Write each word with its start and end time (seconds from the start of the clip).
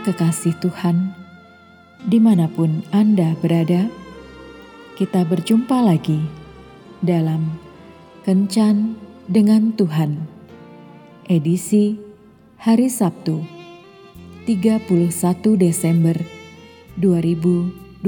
Kekasih 0.00 0.56
Tuhan, 0.64 1.12
di 2.08 2.16
mana 2.16 2.48
pun 2.48 2.80
Anda 2.88 3.36
berada, 3.36 3.84
kita 4.96 5.28
berjumpa 5.28 5.76
lagi 5.84 6.24
dalam 7.04 7.60
Kencan 8.24 8.96
dengan 9.28 9.76
Tuhan, 9.76 10.24
edisi 11.28 12.00
hari 12.56 12.88
Sabtu, 12.88 13.44
31 14.48 14.88
Desember 15.60 16.16
2022. 16.96 18.00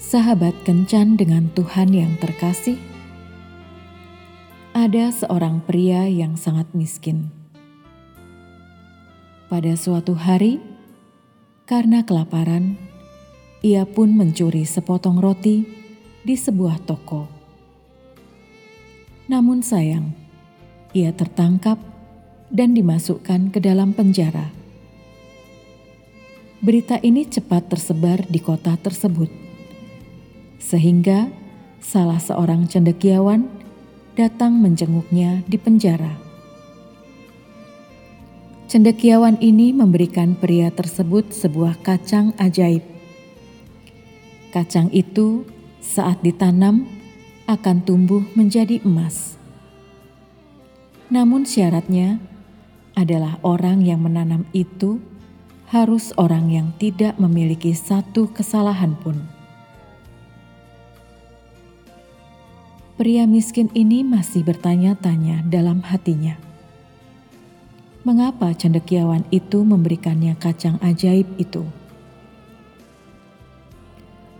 Sahabat 0.00 0.56
kencan 0.64 1.20
dengan 1.20 1.52
Tuhan 1.52 1.92
yang 1.92 2.16
terkasih, 2.16 2.80
ada 4.72 5.12
seorang 5.12 5.60
pria 5.60 6.08
yang 6.08 6.40
sangat 6.40 6.72
miskin 6.72 7.28
pada 9.50 9.74
suatu 9.74 10.14
hari, 10.14 10.62
karena 11.70 12.02
kelaparan, 12.02 12.74
ia 13.62 13.86
pun 13.86 14.10
mencuri 14.18 14.66
sepotong 14.66 15.22
roti 15.22 15.62
di 16.26 16.34
sebuah 16.34 16.82
toko. 16.82 17.30
Namun 19.30 19.62
sayang, 19.62 20.10
ia 20.90 21.14
tertangkap 21.14 21.78
dan 22.50 22.74
dimasukkan 22.74 23.54
ke 23.54 23.62
dalam 23.62 23.94
penjara. 23.94 24.50
Berita 26.58 26.98
ini 27.06 27.22
cepat 27.30 27.70
tersebar 27.70 28.26
di 28.26 28.42
kota 28.42 28.74
tersebut, 28.74 29.30
sehingga 30.58 31.30
salah 31.78 32.18
seorang 32.18 32.66
cendekiawan 32.66 33.46
datang 34.18 34.58
menjenguknya 34.58 35.46
di 35.46 35.54
penjara. 35.54 36.29
Cendekiawan 38.70 39.34
ini 39.42 39.74
memberikan 39.74 40.38
pria 40.38 40.70
tersebut 40.70 41.34
sebuah 41.34 41.82
kacang 41.82 42.30
ajaib. 42.38 42.86
Kacang 44.54 44.86
itu 44.94 45.42
saat 45.82 46.22
ditanam 46.22 46.86
akan 47.50 47.82
tumbuh 47.82 48.22
menjadi 48.38 48.78
emas. 48.86 49.34
Namun 51.10 51.50
syaratnya 51.50 52.22
adalah 52.94 53.42
orang 53.42 53.82
yang 53.82 54.06
menanam 54.06 54.46
itu 54.54 55.02
harus 55.74 56.14
orang 56.14 56.54
yang 56.54 56.70
tidak 56.78 57.18
memiliki 57.18 57.74
satu 57.74 58.30
kesalahan 58.30 58.94
pun. 59.02 59.18
Pria 62.94 63.26
miskin 63.26 63.66
ini 63.74 64.06
masih 64.06 64.46
bertanya-tanya 64.46 65.42
dalam 65.50 65.82
hatinya 65.82 66.49
mengapa 68.00 68.48
cendekiawan 68.56 69.28
itu 69.28 69.60
memberikannya 69.60 70.32
kacang 70.40 70.80
ajaib 70.80 71.28
itu. 71.36 71.68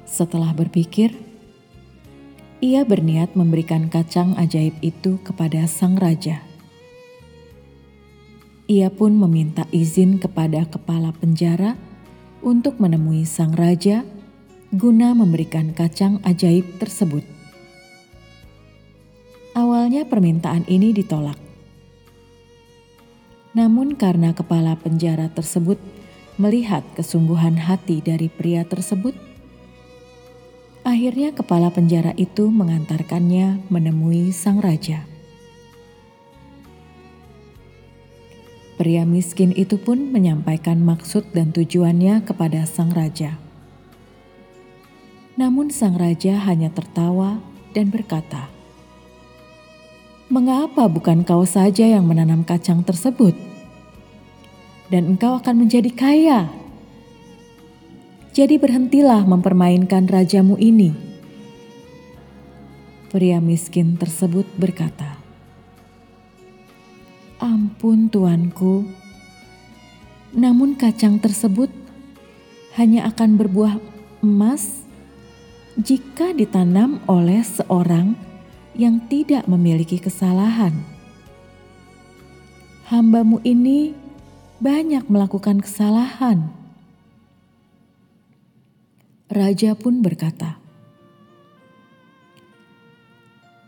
Setelah 0.09 0.57
berpikir, 0.57 1.13
ia 2.65 2.85
berniat 2.89 3.37
memberikan 3.37 3.93
kacang 3.93 4.33
ajaib 4.41 4.73
itu 4.81 5.21
kepada 5.21 5.69
sang 5.69 6.01
raja. 6.01 6.41
Ia 8.71 8.89
pun 8.89 9.19
meminta 9.19 9.69
izin 9.75 10.23
kepada 10.23 10.65
kepala 10.65 11.13
penjara 11.13 11.77
untuk 12.41 12.81
menemui 12.81 13.29
sang 13.29 13.53
raja 13.53 14.07
guna 14.73 15.13
memberikan 15.13 15.75
kacang 15.77 16.23
ajaib 16.23 16.65
tersebut. 16.79 17.27
Awalnya 19.59 20.07
permintaan 20.07 20.63
ini 20.71 20.95
ditolak 20.95 21.50
namun 23.51 23.99
karena 23.99 24.31
kepala 24.31 24.79
penjara 24.79 25.27
tersebut 25.31 25.83
melihat 26.39 26.87
kesungguhan 26.95 27.59
hati 27.59 27.99
dari 28.01 28.31
pria 28.31 28.63
tersebut, 28.63 29.13
akhirnya 30.87 31.35
kepala 31.35 31.69
penjara 31.69 32.15
itu 32.15 32.49
mengantarkannya 32.49 33.67
menemui 33.69 34.31
sang 34.31 34.63
raja. 34.63 35.05
Pria 38.81 39.05
miskin 39.05 39.53
itu 39.53 39.77
pun 39.77 40.09
menyampaikan 40.09 40.81
maksud 40.81 41.37
dan 41.37 41.53
tujuannya 41.53 42.25
kepada 42.25 42.65
sang 42.65 42.89
raja. 42.97 43.37
Namun 45.37 45.69
sang 45.69 46.01
raja 46.01 46.41
hanya 46.49 46.73
tertawa 46.73 47.45
dan 47.77 47.93
berkata, 47.93 48.49
Mengapa 50.31 50.87
bukan 50.87 51.27
kau 51.27 51.43
saja 51.43 51.83
yang 51.83 52.07
menanam 52.07 52.47
kacang 52.47 52.87
tersebut? 52.87 53.35
Dan 54.87 55.19
engkau 55.19 55.43
akan 55.43 55.67
menjadi 55.67 55.91
kaya. 55.91 56.47
Jadi 58.31 58.55
berhentilah 58.63 59.27
mempermainkan 59.27 60.07
rajamu 60.07 60.55
ini. 60.63 60.95
Pria 63.11 63.43
miskin 63.43 63.99
tersebut 63.99 64.47
berkata, 64.55 65.19
Ampun 67.43 68.07
tuanku, 68.07 68.87
namun 70.31 70.79
kacang 70.79 71.19
tersebut 71.19 71.75
hanya 72.79 73.11
akan 73.11 73.35
berbuah 73.35 73.83
emas 74.23 74.87
jika 75.75 76.31
ditanam 76.31 77.03
oleh 77.11 77.43
seorang 77.43 78.30
yang 78.75 79.03
tidak 79.11 79.47
memiliki 79.51 79.99
kesalahan. 79.99 80.75
Hambamu 82.91 83.39
ini 83.47 83.95
banyak 84.59 85.07
melakukan 85.07 85.63
kesalahan. 85.63 86.51
Raja 89.31 89.79
pun 89.79 90.03
berkata, 90.03 90.59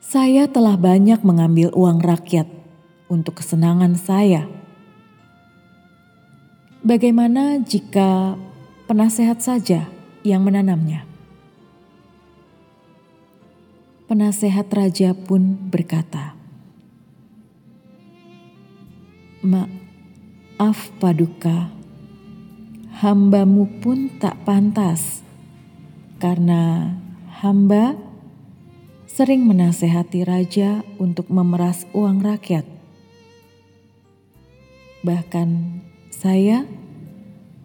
"Saya 0.03 0.51
telah 0.51 0.75
banyak 0.75 1.23
mengambil 1.23 1.71
uang 1.71 2.03
rakyat 2.03 2.51
untuk 3.07 3.39
kesenangan 3.39 3.95
saya. 3.95 4.51
Bagaimana 6.83 7.63
jika 7.63 8.35
penasehat 8.91 9.39
saja 9.39 9.87
yang 10.27 10.43
menanamnya?" 10.43 11.12
Penasehat 14.13 14.69
raja 14.77 15.17
pun 15.17 15.57
berkata, 15.73 16.37
Maaf 19.41 20.93
paduka, 21.01 21.73
hambamu 23.01 23.73
pun 23.81 24.13
tak 24.21 24.37
pantas, 24.45 25.25
karena 26.21 26.93
hamba 27.41 27.97
sering 29.09 29.49
menasehati 29.49 30.29
raja 30.29 30.85
untuk 31.01 31.33
memeras 31.33 31.89
uang 31.97 32.21
rakyat. 32.21 32.69
Bahkan 35.09 35.49
saya 36.13 36.69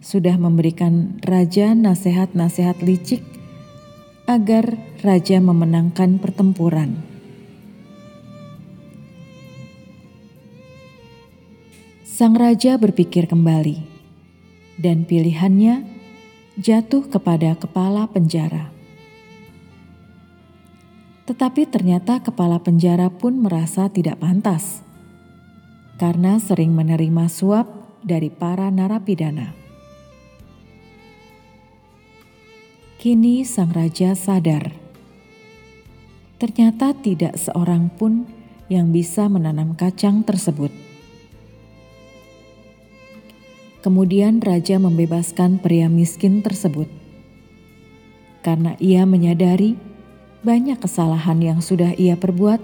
sudah 0.00 0.40
memberikan 0.40 1.20
raja 1.28 1.76
nasihat-nasihat 1.76 2.80
licik 2.80 3.37
agar 4.28 4.76
raja 5.00 5.40
memenangkan 5.40 6.20
pertempuran. 6.20 7.00
Sang 12.04 12.36
raja 12.36 12.76
berpikir 12.76 13.24
kembali, 13.24 13.80
dan 14.76 15.08
pilihannya 15.08 15.88
jatuh 16.60 17.08
kepada 17.08 17.56
kepala 17.56 18.04
penjara. 18.04 18.68
Tetapi 21.24 21.64
ternyata 21.72 22.20
kepala 22.20 22.60
penjara 22.60 23.08
pun 23.08 23.40
merasa 23.40 23.88
tidak 23.88 24.20
pantas 24.20 24.84
karena 25.96 26.36
sering 26.36 26.76
menerima 26.76 27.32
suap 27.32 27.66
dari 28.04 28.28
para 28.28 28.68
narapidana. 28.68 29.57
Kini 32.98 33.46
sang 33.46 33.70
raja 33.70 34.10
sadar. 34.18 34.74
Ternyata 36.42 36.98
tidak 36.98 37.38
seorang 37.38 37.94
pun 37.94 38.26
yang 38.66 38.90
bisa 38.90 39.30
menanam 39.30 39.78
kacang 39.78 40.26
tersebut. 40.26 40.74
Kemudian 43.86 44.42
raja 44.42 44.82
membebaskan 44.82 45.62
pria 45.62 45.86
miskin 45.86 46.42
tersebut. 46.42 46.90
Karena 48.42 48.74
ia 48.82 49.06
menyadari 49.06 49.78
banyak 50.42 50.82
kesalahan 50.82 51.38
yang 51.38 51.62
sudah 51.62 51.94
ia 51.94 52.18
perbuat 52.18 52.58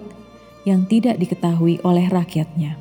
yang 0.67 0.91
tidak 0.91 1.23
diketahui 1.23 1.79
oleh 1.87 2.11
rakyatnya 2.11 2.75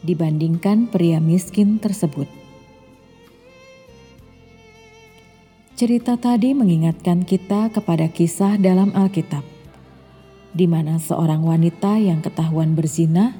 dibandingkan 0.00 0.88
pria 0.88 1.20
miskin 1.20 1.76
tersebut. 1.76 2.41
Cerita 5.82 6.14
tadi 6.14 6.54
mengingatkan 6.54 7.26
kita 7.26 7.66
kepada 7.74 8.06
kisah 8.06 8.54
dalam 8.54 8.94
Alkitab, 8.94 9.42
di 10.54 10.70
mana 10.70 11.02
seorang 11.02 11.42
wanita 11.42 11.98
yang 11.98 12.22
ketahuan 12.22 12.78
berzina 12.78 13.34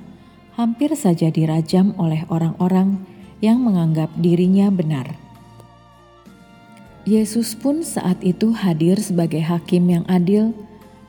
hampir 0.59 0.91
saja 0.99 1.31
dirajam 1.31 1.95
oleh 2.03 2.27
orang-orang 2.27 2.99
yang 3.39 3.63
menganggap 3.63 4.11
dirinya 4.19 4.75
benar. 4.75 5.15
Yesus 7.07 7.55
pun 7.55 7.87
saat 7.87 8.19
itu 8.27 8.51
hadir 8.51 8.99
sebagai 8.99 9.47
hakim 9.47 9.87
yang 9.87 10.05
adil 10.11 10.51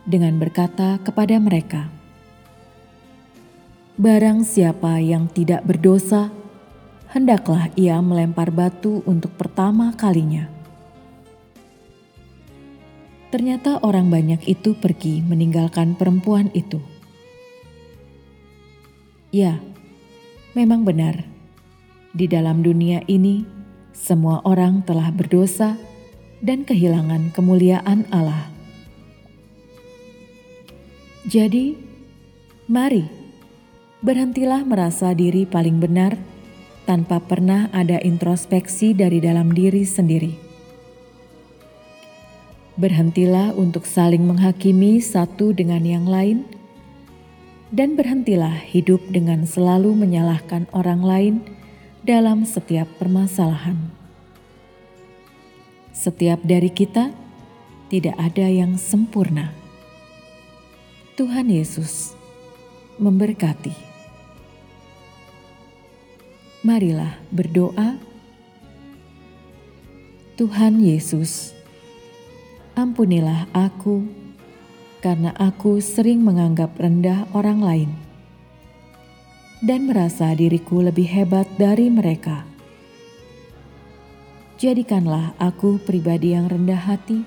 dengan 0.06 0.38
berkata 0.38 1.02
kepada 1.02 1.42
mereka, 1.42 1.90
"Barang 3.98 4.46
siapa 4.46 5.02
yang 5.02 5.26
tidak 5.34 5.66
berdosa, 5.66 6.30
hendaklah 7.10 7.74
ia 7.74 7.98
melempar 8.06 8.54
batu 8.54 9.02
untuk 9.10 9.34
pertama 9.34 9.98
kalinya." 9.98 10.53
Ternyata 13.34 13.82
orang 13.82 14.14
banyak 14.14 14.46
itu 14.46 14.78
pergi 14.78 15.26
meninggalkan 15.26 15.98
perempuan 15.98 16.54
itu. 16.54 16.78
Ya, 19.34 19.58
memang 20.54 20.86
benar. 20.86 21.26
Di 22.14 22.30
dalam 22.30 22.62
dunia 22.62 23.02
ini, 23.10 23.42
semua 23.90 24.38
orang 24.46 24.86
telah 24.86 25.10
berdosa 25.10 25.82
dan 26.46 26.62
kehilangan 26.62 27.34
kemuliaan 27.34 28.06
Allah. 28.14 28.54
Jadi, 31.26 31.74
mari 32.70 33.10
berhentilah 34.06 34.62
merasa 34.62 35.10
diri 35.18 35.50
paling 35.50 35.82
benar 35.82 36.22
tanpa 36.86 37.18
pernah 37.18 37.66
ada 37.74 37.98
introspeksi 37.98 38.94
dari 38.94 39.18
dalam 39.18 39.50
diri 39.58 39.90
sendiri 39.90 40.53
Berhentilah 42.74 43.54
untuk 43.54 43.86
saling 43.86 44.26
menghakimi 44.26 44.98
satu 44.98 45.54
dengan 45.54 45.86
yang 45.86 46.10
lain, 46.10 46.50
dan 47.74 47.98
berhentilah 47.98 48.54
hidup 48.70 49.02
dengan 49.10 49.50
selalu 49.50 49.98
menyalahkan 49.98 50.70
orang 50.74 51.02
lain 51.02 51.36
dalam 52.06 52.46
setiap 52.46 52.86
permasalahan. 53.02 53.78
Setiap 55.94 56.42
dari 56.46 56.70
kita 56.70 57.14
tidak 57.94 58.18
ada 58.18 58.50
yang 58.50 58.78
sempurna. 58.78 59.54
Tuhan 61.14 61.50
Yesus 61.50 62.18
memberkati. 62.98 63.74
Marilah 66.66 67.22
berdoa. 67.30 68.02
Tuhan 70.34 70.82
Yesus 70.82 71.54
ampunilah 72.74 73.48
aku, 73.54 74.04
karena 75.00 75.34
aku 75.38 75.78
sering 75.80 76.26
menganggap 76.26 76.74
rendah 76.80 77.30
orang 77.36 77.60
lain 77.62 77.92
dan 79.64 79.88
merasa 79.88 80.36
diriku 80.36 80.84
lebih 80.84 81.08
hebat 81.08 81.48
dari 81.56 81.88
mereka. 81.88 82.44
Jadikanlah 84.60 85.36
aku 85.40 85.80
pribadi 85.80 86.36
yang 86.36 86.52
rendah 86.52 86.84
hati, 86.84 87.24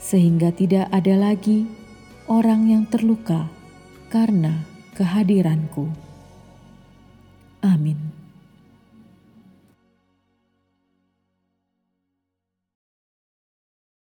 sehingga 0.00 0.52
tidak 0.56 0.88
ada 0.88 1.14
lagi 1.20 1.68
orang 2.28 2.72
yang 2.72 2.84
terluka 2.88 3.52
karena 4.08 4.64
kehadiranku. 4.96 5.92
Amin. 7.60 8.15